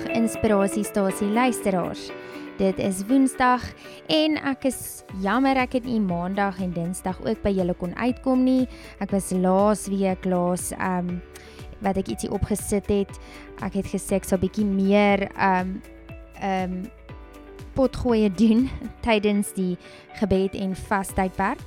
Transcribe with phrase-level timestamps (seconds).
[0.00, 2.10] Dag inspirasiestasie luisteraars.
[2.56, 3.60] Dit is Woensdag
[4.08, 8.40] en ek is jammer ek het nie Maandag en Dinsdag ook by julle kon uitkom
[8.46, 8.64] nie.
[9.04, 11.18] Ek was laas week laas ehm um,
[11.84, 13.12] wat ek ietsie opgesit het.
[13.60, 15.74] Ek het gesê ek sou bietjie meer ehm um,
[16.40, 16.78] ehm um,
[17.76, 18.70] potgoeie doen
[19.06, 19.74] tydens die
[20.22, 21.60] gebed en vastydperk.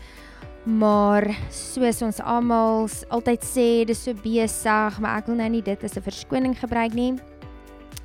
[0.64, 5.84] Maar soos ons almal altyd sê, dis so besig, maar ek wil nou nie dit
[5.84, 7.14] as 'n verskoning gebruik nie.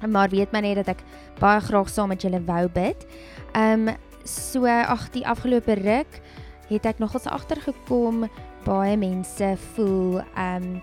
[0.07, 1.03] Maar weet my net dat ek
[1.41, 3.07] baie graag saam met julle wou bid.
[3.53, 3.97] Ehm um,
[4.29, 6.21] so ag die afgelope ruk
[6.69, 8.27] het ek nogals agtergekom
[8.67, 10.81] baie mense voel ehm um,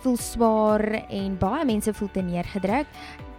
[0.00, 2.86] voel swaar en baie mense voel te neergedruk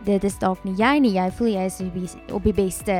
[0.05, 1.13] dit is dalk nie jy nie.
[1.15, 2.97] Jy voel jy is op die beste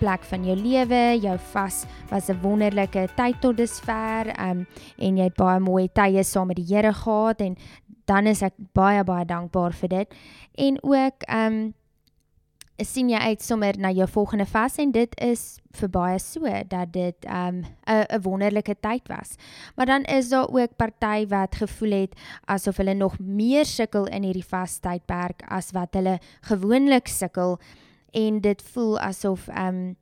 [0.00, 1.02] plek van jou lewe.
[1.22, 4.32] Jou vas was 'n wonderlike tyd tot dusver.
[4.38, 4.66] Um
[4.98, 7.56] en jy het baie mooi tye saam met die Here gehad en
[8.04, 10.14] dan is ek baie baie dankbaar vir dit.
[10.54, 11.74] En ook um
[12.82, 15.42] sien jy uit sommer na jou volgende vas en dit is
[15.78, 19.36] vir baie so dat dit 'n um, 'n wonderlike tyd was.
[19.76, 22.14] Maar dan is daar ook party wat gevoel het
[22.46, 27.58] asof hulle nog meer sukkel in hierdie vastydperk as wat hulle gewoonlik sukkel
[28.10, 29.96] en dit voel asof um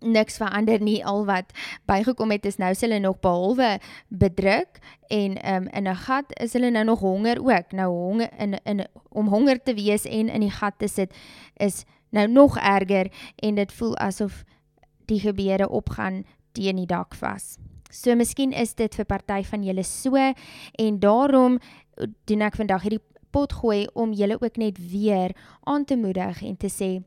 [0.00, 1.52] niks verander nie al wat
[1.84, 6.52] bygekom het is nou is hulle nog behalwe bedruk en um, in 'n gat is
[6.52, 10.40] hulle nou nog honger ook nou honger in in om honger te wees en in
[10.40, 11.14] die gat te sit
[11.56, 14.44] is nou nog erger en dit voel asof
[15.06, 17.58] die gebeure opgaan teen die dak vas.
[17.90, 20.16] So miskien is dit vir party van julle so
[20.78, 21.58] en daarom
[22.24, 26.56] doen ek vandag hierdie pot gooi om julle ook net weer aan te moedig en
[26.56, 27.02] te sê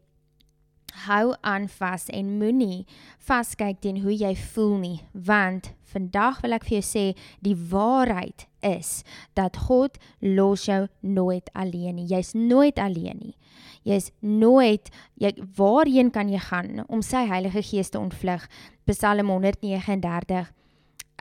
[1.08, 2.86] hou aan vas en moenie
[3.28, 7.06] vaskyk teen hoe jy voel nie want vandag wil ek vir jou sê
[7.46, 9.04] die waarheid is
[9.38, 12.08] dat God los jou nooit alleen nie.
[12.08, 13.36] Jy's nooit alleen nie.
[13.84, 14.90] Jy's nooit
[15.20, 18.48] jy waarheen kan jy gaan om sy Heilige Gees te ontvlug?
[18.90, 20.54] Psalm 139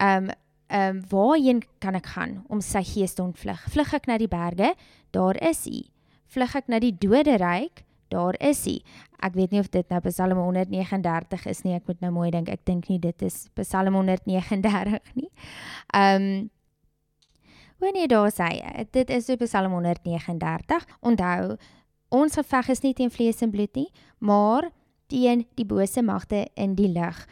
[0.01, 0.31] um
[0.73, 3.67] um waarheen kan ek gaan om sy gees te ontvlug?
[3.75, 4.73] Vlug ek na die berge?
[5.13, 5.83] Daar is hy
[6.33, 7.83] vlug ek na die doderyk
[8.13, 8.79] daar is hy.
[9.23, 11.77] Ek weet nie of dit nou Psalm 139 is nie.
[11.79, 12.51] Ek moet nou mooi dink.
[12.53, 15.31] Ek dink nie dit is Psalm 139 nie.
[15.93, 16.51] Ehm um,
[17.83, 18.47] Wanneer daar sê
[18.95, 20.85] dit is op Psalm 139.
[21.01, 21.57] Onthou,
[22.15, 24.69] ons geveg is nie teen vlees en bloed nie, maar
[25.11, 27.25] teen die bose magte in die lig.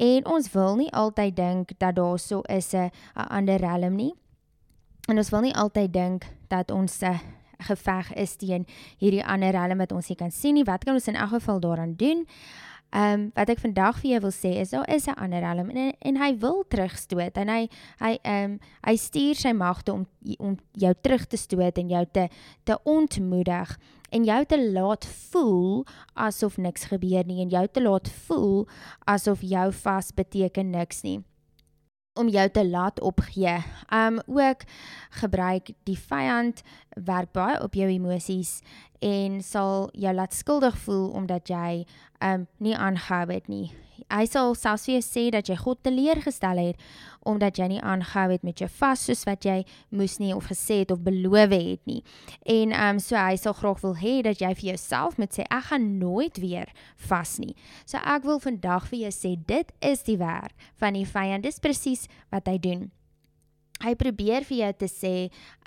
[0.00, 4.14] En ons wil nie altyd dink dat daar so is 'n ander riem nie.
[5.08, 7.20] En ons wil nie altyd dink dat ons 'n
[7.58, 8.66] geveg is teen
[8.98, 10.64] hierdie ander helm wat ons nie kan sien nie.
[10.64, 12.26] Wat kan ons in elk geval daaraan doen?
[12.90, 15.68] Ehm um, wat ek vandag vir jou wil sê is daar is 'n ander helm
[15.70, 17.68] en en hy wil terugstoot en hy
[18.00, 20.06] hy ehm um, hy stuur sy magte om
[20.38, 22.28] om jou terug te stoot en jou te
[22.64, 23.78] te ontmoedig
[24.10, 28.66] en jou te laat voel asof niks gebeur nie en jou te laat voel
[29.04, 31.22] asof jou vas beteken niks nie
[32.18, 33.62] om jou te laat opgee.
[33.94, 34.64] Um ook
[35.20, 36.62] gebruik die vyand
[37.06, 38.58] werk baie op jou emosies
[39.04, 41.84] en sal jou laat skuldig voel omdat jy
[42.24, 43.68] um nie aangehou het nie.
[44.08, 46.82] Hy sal selfs vir jou sê dat jy God teleurgestel het
[47.28, 49.60] omdat jy nie aangehou het met jou vas soos wat jy
[49.94, 52.02] moes nie of gesê het of beloof het nie.
[52.46, 55.70] En um so hy sal graag wil hê dat jy vir jouself moet sê ek
[55.70, 56.72] gaan nooit weer
[57.08, 57.54] vas nie.
[57.86, 61.46] So ek wil vandag vir jou sê dit is die werk van die vyand.
[61.46, 62.88] Dis presies wat hy doen.
[63.84, 65.16] Hy probeer vir jou te sê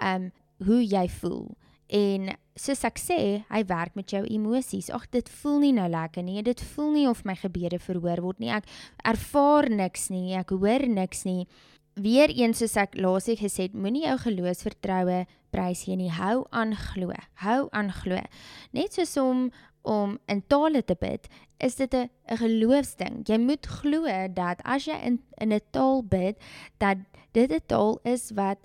[0.03, 0.31] um
[0.65, 1.49] hoe jy voel
[1.91, 3.19] En soos ek sê,
[3.51, 4.87] hy werk met jou emosies.
[4.95, 6.39] Ag, dit voel nie nou lekker nie.
[6.45, 8.51] Dit voel nie of my gebede verhoor word nie.
[8.55, 8.69] Ek
[9.07, 10.31] ervaar niks nie.
[10.39, 11.49] Ek hoor niks nie.
[11.99, 16.07] Weereens soos ek laasig gesê het, moenie jou geloofsvertroue prys hier nie.
[16.15, 17.11] Hou aan glo.
[17.43, 18.23] Hou aan glo.
[18.71, 19.49] Net soos om
[19.81, 21.25] om in tale te bid,
[21.57, 23.25] is dit 'n geloofsding.
[23.25, 26.37] Jy moet glo dat as jy in 'n taal bid,
[26.77, 26.97] dat
[27.33, 28.59] dit 'n taal is wat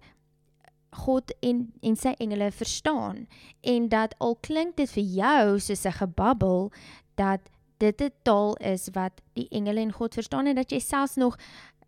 [0.96, 3.26] God en en sy engele verstaan
[3.60, 6.72] en dat al klink dit vir jou soos 'n gebabbel
[7.14, 7.40] dat
[7.78, 11.36] dit 'n taal is wat die engele en God verstaan en dat jy selfs nog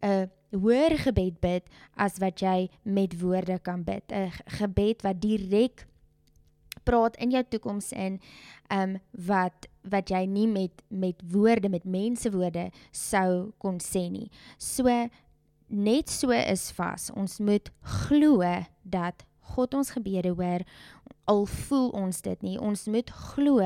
[0.02, 1.64] 'n hoër gebed bid
[1.96, 5.86] as wat jy met woorde kan bid 'n gebed wat direk
[6.84, 8.20] praat in jou toekoms in
[8.72, 14.30] um, wat wat jy nie met met woorde met mense woorde sou kon sê nie.
[14.58, 15.08] So
[15.68, 17.10] net so is vas.
[17.16, 17.70] Ons moet
[18.08, 18.44] glo
[18.82, 19.24] dat
[19.54, 20.64] God ons gebede hoor
[21.28, 22.56] al voel ons dit nie.
[22.60, 23.60] Ons moet glo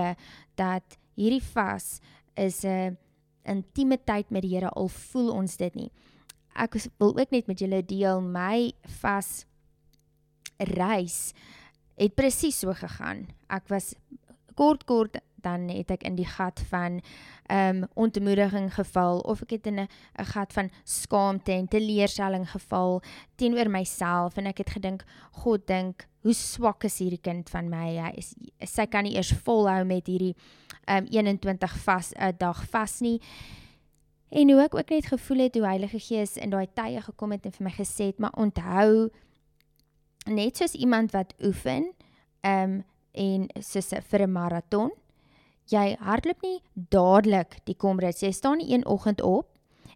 [0.59, 2.01] dat hierdie vas
[2.35, 2.99] is 'n
[3.45, 5.91] intieme tyd met die Here al voel ons dit nie.
[6.55, 9.47] Ek wil ook net met julle deel my vas
[10.59, 11.33] reis
[11.97, 13.27] het presies so gegaan.
[13.49, 13.95] Ek was
[14.55, 17.01] kort kort dan het ek in die gat van
[17.51, 19.89] ehm um, ontmoediging geval of ek het in 'n
[20.35, 23.03] gat van skaamte en teleurstelling geval
[23.37, 27.89] teenoor myself en ek het gedink God dink hoe swak is hierdie kind van my?
[27.99, 28.35] Hy is
[28.71, 30.35] sy kan nie eers volhou met hierdie
[30.87, 33.21] ehm um, 21 vas 'n dag vas nie.
[34.31, 37.45] En hoe ek ook net gevoel het hoe Heilige Gees in daai tye gekom het
[37.45, 39.11] en vir my gesê het maar onthou
[40.25, 41.93] net soos iemand wat oefen
[42.41, 44.91] ehm um, en soos vir 'n maraton
[45.73, 48.23] jy hardloop nie dadelik die komrits.
[48.23, 49.49] Jy staan nie een oggend op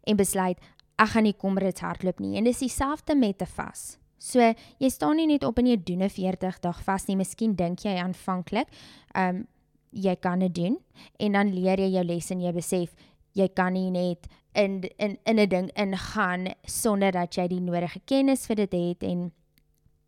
[0.07, 0.59] en besluit
[0.97, 2.37] ek gaan nie komrits hardloop nie.
[2.39, 3.99] En dis dieselfde met 'n vas.
[4.19, 4.41] So
[4.79, 7.17] jy staan nie net op en jy doen 'n 40 dag vas nie.
[7.17, 8.69] Miskien dink jy aanvanklik,
[9.15, 9.47] ehm um,
[9.91, 10.79] jy kan dit doen
[11.19, 12.95] en dan leer jy jou les en jy besef
[13.37, 18.01] jy kan nie net in in in 'n ding ingaan sonder dat jy die nodige
[18.05, 19.33] kennis vir dit het en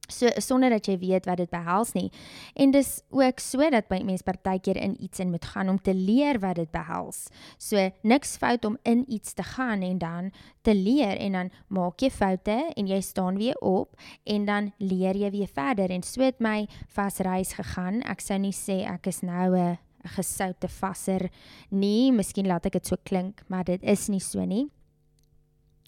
[0.09, 2.11] so sonder dat jy weet wat dit behels nie.
[2.55, 6.41] En dis ook sodat baie mense partykeer in iets in moet gaan om te leer
[6.43, 7.29] wat dit behels.
[7.59, 10.31] So niks fout om in iets te gaan en dan
[10.63, 15.17] te leer en dan maak jy foute en jy staan weer op en dan leer
[15.17, 18.03] jy weer verder en so het my vasreis gegaan.
[18.03, 21.31] Ek sou nie sê ek is nou 'n gesoute vasser
[21.71, 22.13] nie.
[22.13, 24.69] Miskien laat ek dit so klink, maar dit is nie so nie.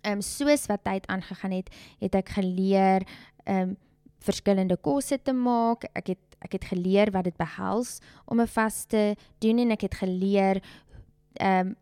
[0.02, 1.70] Ehm um, soos wat tyd aangegaan het,
[2.00, 3.06] het ek geleer
[3.44, 3.76] ehm um,
[4.20, 5.84] verskillende kosse te maak.
[5.94, 9.80] Ek het ek het geleer wat dit behels om 'n vas te doen en ek
[9.80, 10.62] het geleer
[11.40, 11.76] um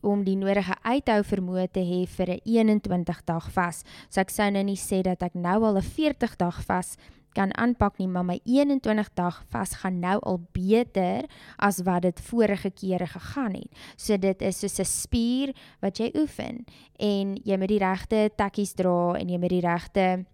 [0.00, 3.84] om die nodige uithou vermoë te hê vir 'n 21 dag vas.
[4.08, 6.96] So ek sou nou nie sê dat ek nou al 'n 40 dag vas
[7.34, 12.20] kan aanpak nie, maar my 21 dag vas gaan nou al beter as wat dit
[12.20, 13.70] vorige kere gegaan het.
[13.96, 16.64] So dit is soos 'n spier wat jy oefen
[16.98, 20.24] en jy moet die regte takkies dra en jy moet die regte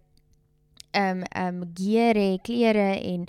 [0.95, 3.27] um um gear hê, klere en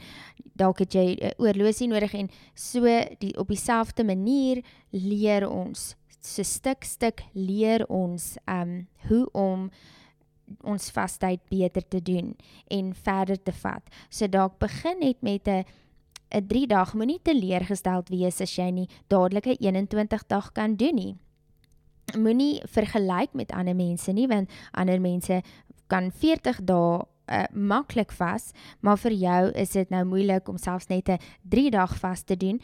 [0.56, 2.82] dalk het jy 'n uh, oorlosie nodig en so
[3.20, 9.70] die op dieselfde manier leer ons so stuk stuk leer ons um hoe om
[10.62, 12.36] ons vastheid beter te doen
[12.70, 13.82] en verder te vat.
[14.08, 15.64] So dalk begin net met 'n
[16.30, 20.94] 'n 3 dag moenie teleurgesteld wees as jy nie dadelik 'n 21 dag kan doen
[20.94, 21.16] nie.
[22.16, 25.42] Moenie vergelyk met ander mense nie want ander mense
[25.86, 30.88] kan 40 dae uh, maklik vas, maar vir jou is dit nou moeilik om selfs
[30.88, 32.61] net 'n 3 dag vas te doen.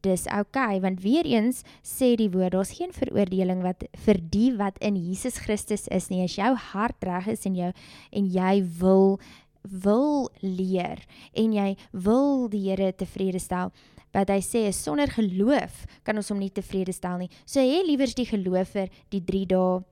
[0.00, 4.52] Dis oukei okay, want weer eens sê die woord daar's geen veroordeling wat vir die
[4.56, 6.22] wat in Jesus Christus is nie.
[6.22, 7.72] As jou hart reg is en jou
[8.12, 9.18] en jy wil
[9.66, 11.02] wil leer
[11.34, 13.72] en jy wil die Here tevrede stel
[14.14, 17.30] wat hy sê is sonder geloof kan ons hom nie tevrede stel nie.
[17.44, 19.82] So hê liewers die geloof vir die 3 dae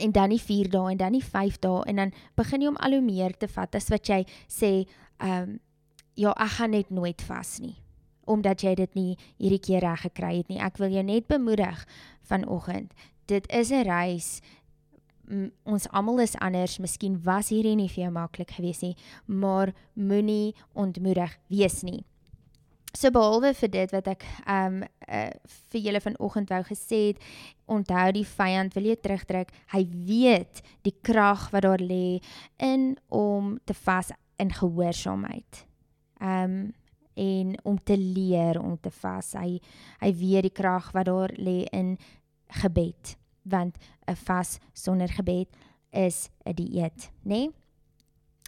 [0.00, 2.80] en dan die 4 dae en dan die 5 dae en dan begin jy om
[2.80, 4.72] al hoe meer te vat as wat jy sê
[5.18, 5.58] ehm um,
[6.18, 7.76] ja ek gaan net nooit vas nie
[8.30, 10.60] omdat jy dit nie hierdie keer reg gekry het nie.
[10.62, 11.82] Ek wil jou net bemoedig
[12.30, 12.92] vanoggend.
[13.26, 14.40] Dit is 'n reis.
[15.64, 16.78] Ons almal is anders.
[16.78, 18.96] Miskien was hierdie nie vir jou maklik geweest nie
[19.26, 22.04] maar moenie ontmoedig wees nie
[22.92, 25.30] So behalwe vir dit wat ek um uh,
[25.70, 27.20] vir julle vanoggend wou gesê het,
[27.70, 29.52] onthou die vyand wil jou terugdruk.
[29.70, 32.18] Hy weet die krag wat daar lê
[32.58, 34.10] in om te vas
[34.42, 35.64] in gehoorsaamheid.
[36.18, 36.72] Um
[37.20, 39.34] en om te leer om te vas.
[39.36, 39.58] Hy
[40.00, 41.96] hy weet die krag wat daar lê in
[42.62, 43.76] gebed, want
[44.08, 45.48] 'n vas sonder gebed
[45.92, 47.46] is 'n dieet, né?
[47.46, 47.59] Nee?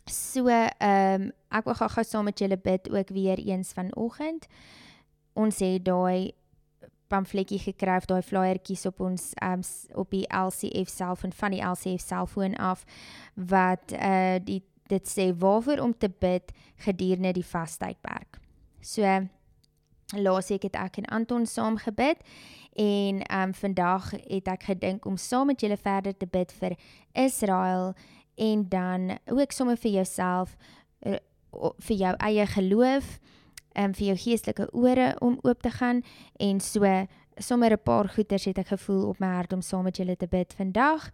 [0.06, 4.46] So, ehm um, ek wil gou-gou saam met julle bid ook weer eens vanoggend.
[5.32, 6.32] Ons het daai
[7.12, 9.62] pamfletjie gekry daai flyertjies op ons um,
[10.00, 12.86] op die LCF self en van die LCF selfoon af
[13.34, 16.50] wat uh die dit sê waarvoor om te bid
[16.84, 18.40] gedurende die vastydperk.
[18.80, 19.06] So
[20.12, 22.20] laasweek het ek en Anton saam gebid
[22.76, 26.76] en um vandag het ek gedink om saam met julle verder te bid vir
[27.12, 27.94] Israel
[28.42, 30.56] en dan ook sommer vir jouself
[31.06, 31.20] uh,
[31.86, 33.18] vir jou eie geloof
[33.72, 36.02] en um, vir jou geestelike ore om oop te gaan
[36.40, 37.06] en so
[37.36, 40.26] sommer 'n paar goeters het ek gevoel op my hart om saam met julle te
[40.26, 41.10] bid vandag.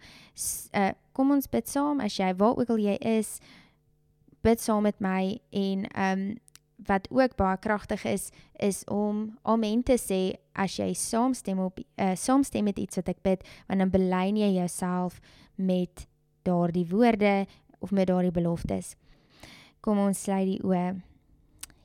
[0.75, 3.39] Uh, kom ons bid saam as jy waar ook al jy is
[4.43, 6.39] bid saam met my en ehm um,
[6.87, 12.15] wat ook baie kragtig is is om amen te sê as jy saamstem op uh,
[12.15, 15.21] saamstem met iets wat ek bid want dan belyn jy jouself
[15.55, 16.07] met
[16.49, 17.47] daardie woorde
[17.79, 18.95] of met daardie beloftes.
[19.85, 20.99] Kom ons sluit die oë.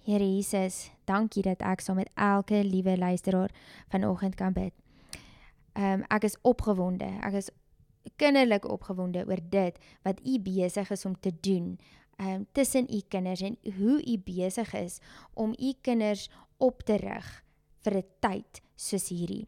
[0.04, 3.52] Here Jesus, dankie dat ek saam met elke liewe luisteraar
[3.94, 4.74] vanoggend kan bid.
[5.74, 7.08] Ehm um, ek is opgewonde.
[7.24, 7.50] Ek is
[8.20, 11.78] kinderlik opgewonde oor dit wat u besig is om te doen
[12.18, 15.00] ehm um, tussen u kinders en hoe u besig is
[15.34, 17.44] om u kinders op te rig
[17.84, 19.48] vir 'n tyd soos hierdie.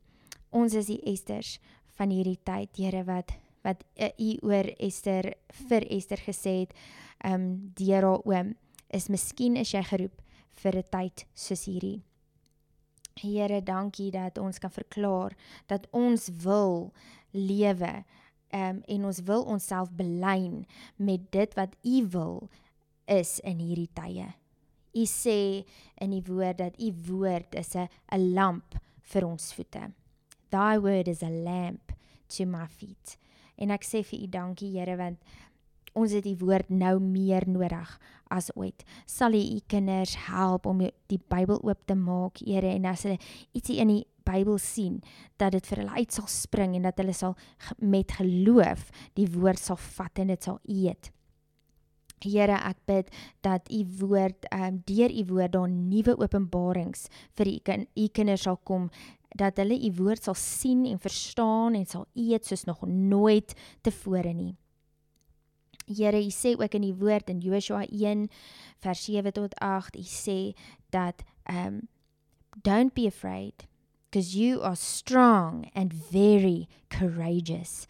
[0.50, 1.60] Ons is die Esters
[1.96, 3.32] van hierdie tyd, Here wat
[3.66, 3.84] wat
[4.22, 5.34] u oor Ester
[5.68, 6.76] vir Ester gesê het,
[7.26, 8.54] ehm um, deur haar oom,
[8.94, 10.22] is miskien is jy geroep
[10.62, 12.02] vir 'n tyd soos hierdie.
[13.16, 15.36] Here, dankie dat ons kan verklaar
[15.68, 16.92] dat ons wil
[17.32, 18.04] lewe
[18.52, 22.50] um, en ons wil onsself belyn met dit wat U wil
[23.06, 24.34] is in hierdie tye.
[24.96, 25.66] U sê
[26.02, 29.92] in die woord dat U woord is 'n 'n lamp vir ons voete.
[30.50, 31.92] Thy word is a lamp
[32.28, 33.18] to my feet.
[33.58, 35.22] En ek sê vir U dankie Here want
[35.96, 37.94] ons het die woord nou meer nodig
[38.34, 38.84] as ooit.
[39.08, 43.20] Sal U U kinders help om die Bybel oop te maak, Here, en as hulle
[43.56, 45.02] ietsie in die Bybel sien
[45.40, 47.36] dat dit vir hulle uit sal spring en dat hulle sal
[47.78, 51.12] met geloof die woord sal vat en dit sal eet.
[52.26, 53.12] Here, ek bid
[53.46, 57.06] dat u woord ehm um, deur u woord daar nuwe openbarings
[57.38, 58.90] vir u kind, u kinders sal kom
[59.36, 64.34] dat hulle u woord sal sien en verstaan en sal eet soos nog nooit tevore
[64.34, 64.56] nie.
[65.86, 68.30] Here, u sê ook in die woord in Joshua 1
[68.82, 70.56] vers 7 tot 8, u sê
[70.90, 71.88] dat um,
[72.64, 73.68] don't be afraid
[74.10, 77.86] because you are strong and very courageous.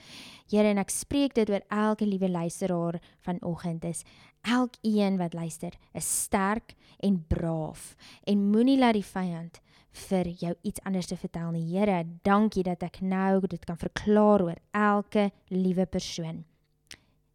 [0.50, 4.04] Here en ek spreek dit oor elke liewe luisteraar vanoggend is
[4.46, 7.96] elkeen wat luister is sterk en braaf
[8.30, 9.62] en moenie laat die vyand
[9.96, 11.66] vir jou iets anders te vertel nie.
[11.72, 16.44] Here, dankie dat ek nou dit kan verklaar oor elke liewe persoon.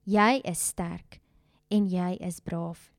[0.04, 1.20] Jy is sterk
[1.70, 2.90] en jy is braaf.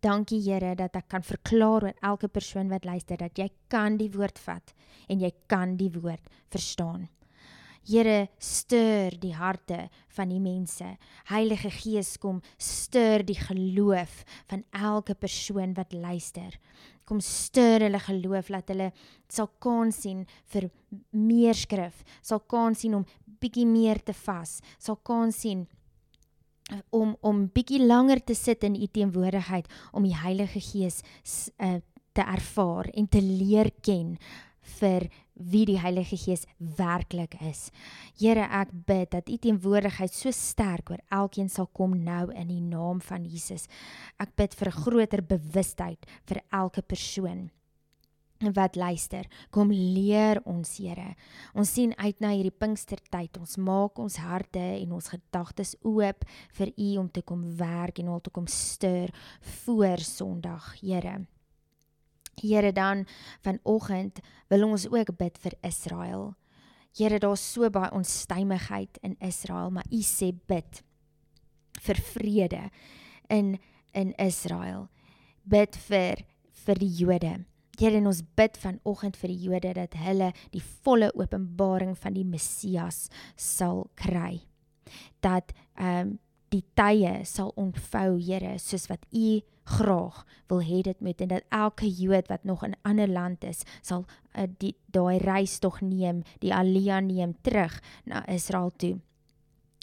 [0.00, 4.08] Dankie Here dat ek kan verklaar aan elke persoon wat luister dat jy kan die
[4.14, 4.72] woord vat
[5.12, 7.08] en jy kan die woord verstaan.
[7.88, 10.86] Here, stuur die harte van die mense.
[11.30, 14.20] Heilige Gees kom, stuur die geloof
[14.52, 16.58] van elke persoon wat luister.
[17.10, 18.92] Kom stuur hulle geloof dat hulle
[19.26, 20.68] sal kan sien vir
[21.10, 23.06] meer skrif, sal kan sien om
[23.42, 25.66] bietjie meer te vas, sal kan sien
[26.94, 31.02] om om bietjie langer te sit in u teenwoordigheid om die Heilige Gees
[31.58, 31.80] uh,
[32.14, 34.14] te ervaar en te leer ken
[34.62, 37.70] vir wie die Heilige Gees werklik is.
[38.20, 42.60] Here, ek bid dat u teenwoordigheid so sterk oor elkeen sal kom nou in die
[42.60, 43.68] naam van Jesus.
[44.18, 47.50] Ek bid vir 'n groter bewustheid vir elke persoon
[48.48, 51.14] wat luister, kom leer ons Here.
[51.54, 53.36] Ons sien uit na hierdie Pinkstertyd.
[53.38, 56.24] Ons maak ons harte en ons gedagtes oop
[56.56, 61.26] vir U om te kom werk en om te kom stuur voor Sondag, Here.
[62.42, 63.06] Here dan
[63.44, 66.34] vanoggend wil ons ook bid vir Israel.
[66.96, 70.82] Here, daar's so baie onstuimigheid in Israel, maar U sê bid
[71.80, 72.70] vir vrede
[73.28, 73.58] in
[73.92, 74.88] in Israel.
[75.42, 76.24] Bid vir
[76.66, 77.32] vir die Jode.
[77.80, 82.26] Here en ons bid vanoggend vir die Jode dat hulle die volle openbaring van die
[82.26, 84.42] Messias sal kry.
[85.24, 86.18] Dat ehm um,
[86.50, 89.38] die tye sal ontvou, Here, soos wat U
[89.70, 93.44] graag wil hê dit moet en dat elke Jood wat nog in 'n ander land
[93.44, 98.98] is, sal uh, die daai reis tog neem, die Alia neem terug na Israel toe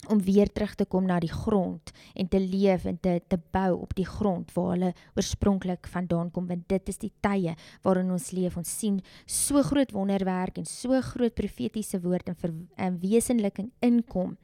[0.06, 3.80] om weer terug te kom na die grond en te leef en te te bou
[3.82, 8.30] op die grond waar hulle oorspronklik vandaan kom want dit is die tye waarin ons
[8.32, 8.58] leef.
[8.58, 14.38] Ons sien so groot wonderwerk en so groot profetiese woord en en wesenliking inkom.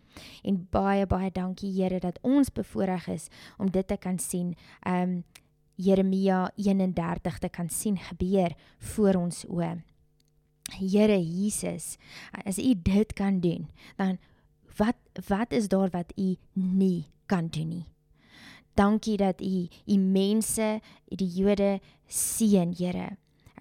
[0.44, 4.56] En baie baie dankie Here dat ons bevoorreg is om dit te kan sien
[4.88, 5.24] um
[5.76, 9.82] Jeremia 31 te kan sien gebeur voor ons oë.
[10.80, 11.98] Here Jesus
[12.46, 13.68] as u dit kan doen
[13.98, 14.18] dan
[14.78, 17.86] wat wat is daar wat u nie kan doen nie.
[18.74, 23.18] Dankie dat u u mense, die Jode seën, Here.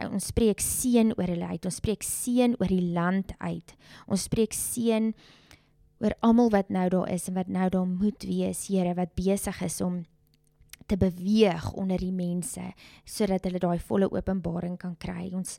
[0.09, 1.64] Ons spreek seën oor hulle uit.
[1.69, 3.75] Ons spreek seën oor die land uit.
[4.09, 5.12] Ons spreek seën
[6.02, 9.61] oor almal wat nou daar is en wat nou daar moet wees, Here, wat besig
[9.62, 10.02] is om
[10.92, 12.62] te beweeg onder die mense
[13.08, 15.30] sodat hulle daai volle openbaring kan kry.
[15.32, 15.56] Ons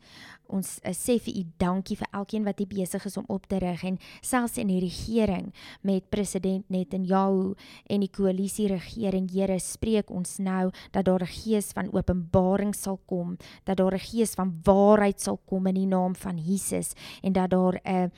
[0.53, 3.57] ons uh, sê vir u dankie vir elkeen wat hier besig is om op te
[3.63, 5.49] rig en selfs in die regering
[5.81, 7.55] met president Netanyahu
[7.89, 9.31] en die koalisie regering.
[9.33, 14.05] Here, spreek ons nou dat daar 'n gees van openbaring sal kom, dat daar 'n
[14.11, 18.09] gees van waarheid sal kom in die naam van Jesus en dat daar 'n uh,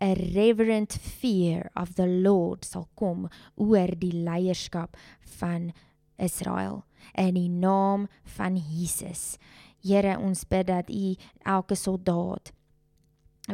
[0.00, 4.96] 'n reverent fear of the Lord sal kom oor die leierskap
[5.38, 5.72] van
[6.16, 9.36] Israel in die naam van Jesus.
[9.84, 12.52] Here, ons bid dat U elke soldaat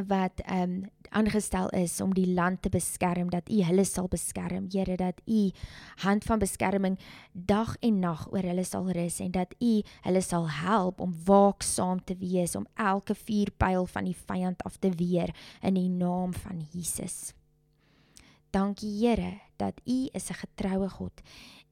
[0.07, 4.69] wat ehm um, aangestel is om die land te beskerm dat u hulle sal beskerm
[4.71, 5.51] Here dat u
[5.97, 6.99] hand van beskerming
[7.33, 12.05] dag en nag oor hulle sal rus en dat u hulle sal help om waaksaam
[12.05, 16.67] te wees om elke vuurpyl van die vyand af te weer in die naam van
[16.71, 17.35] Jesus
[18.51, 21.21] Dankie Here dat u is 'n getroue God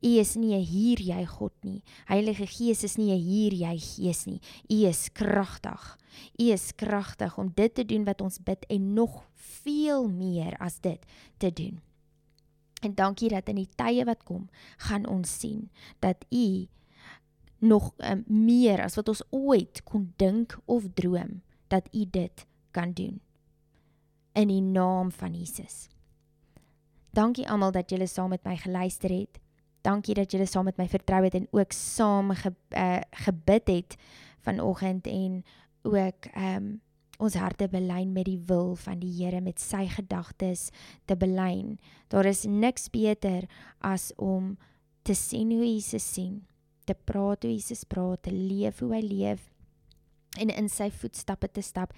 [0.01, 1.83] U is nie 'n hier jy God nie.
[2.07, 4.41] Heilige Gees is nie 'n hier jy Gees nie.
[4.71, 5.99] U is kragtig.
[6.39, 10.81] U is kragtig om dit te doen wat ons bid en nog veel meer as
[10.81, 11.05] dit
[11.39, 11.81] te doen.
[12.81, 16.69] En dankie dat in die tye wat kom, gaan ons sien dat U
[17.59, 22.93] nog um, meer as wat ons ooit kon dink of droom, dat U dit kan
[22.93, 23.21] doen.
[24.33, 25.89] In die naam van Jesus.
[27.11, 29.41] Dankie almal dat julle saam met my geluister het.
[29.87, 33.97] Dankie dat julle saam met my vertrou het en ook saam ge, uh, gebid het
[34.47, 35.43] vanoggend en
[35.83, 36.81] ook ehm um,
[37.19, 40.69] ons harte belyn met die wil van die Here met sy gedagtes
[41.11, 41.79] te belyn.
[42.15, 43.49] Daar is niks beter
[43.83, 44.53] as om
[45.03, 46.45] te sien hoe Jesus sien,
[46.87, 49.49] te praat hoe Jesus praat, te leef hoe hy leef
[50.39, 51.95] en in sy voetstappe te stap.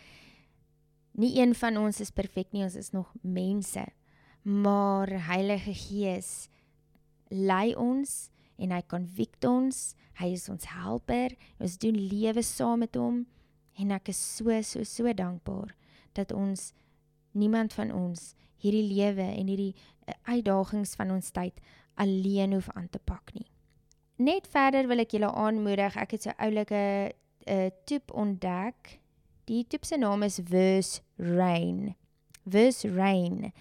[1.21, 3.85] Nie een van ons is perfek nie, ons is nog mense.
[4.43, 6.49] Maar Heilige Gees,
[7.31, 9.95] lei ons en hy konvikt ons.
[10.21, 11.37] Hy is ons helper.
[11.59, 13.25] Ons doen lewe saam met hom
[13.81, 15.73] en ek is so so so dankbaar
[16.19, 16.73] dat ons
[17.33, 19.73] niemand van ons hierdie lewe en hierdie
[20.07, 21.57] eh, uitdagings van ons tyd
[22.01, 23.47] alleen hoef aan te pak nie.
[24.21, 25.97] Net verder wil ek julle aanmoedig.
[25.97, 27.13] Ek het so oulike 'n
[27.49, 29.01] uh, eh, toep ontdek.
[29.49, 31.97] Die toep se naam is Verse Rain.
[32.45, 33.53] Verse Rain.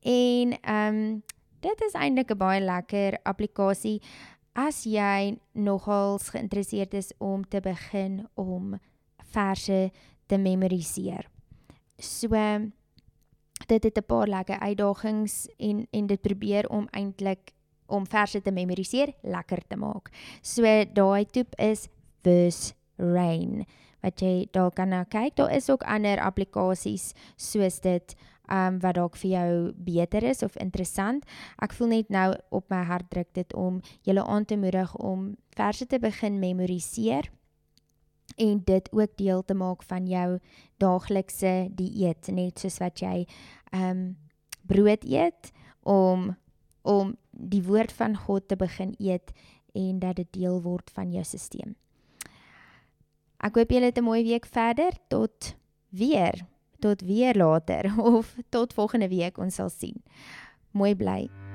[0.00, 1.22] En ehm um,
[1.66, 4.00] Dit is eintlik 'n baie lekker applikasie
[4.54, 8.78] as jy nogals geïnteresseerd is om te begin om
[9.34, 9.90] verse
[10.26, 11.26] te memoriseer.
[11.98, 12.28] So
[13.66, 17.52] dit het 'n paar lekker uitdagings en en dit probeer om eintlik
[17.86, 20.10] om verse te memoriseer lekker te maak.
[20.42, 21.88] So daai toep is
[22.22, 23.66] Verse Rain
[24.02, 25.36] wat jy daar kan nou kyk.
[25.36, 28.14] Daar is ook ander applikasies soos dit
[28.52, 31.24] um wat dalk vir jou beter is of interessant.
[31.62, 35.34] Ek voel net nou op my hart druk dit om julle aan te moedig om
[35.56, 37.30] verse te begin memoriseer
[38.36, 40.38] en dit ook deel te maak van jou
[40.82, 43.26] daaglikse dieet net soos wat jy
[43.72, 44.16] um
[44.66, 46.34] brood eet om
[46.86, 49.32] om die woord van God te begin eet
[49.74, 51.74] en dat dit deel word van jou stelsel.
[53.44, 55.56] Ek hoop julle het 'n mooi week verder tot
[55.90, 56.46] weer
[56.78, 60.02] tot weer later of tot volgende week ons sal sien.
[60.70, 61.45] Mooi bly.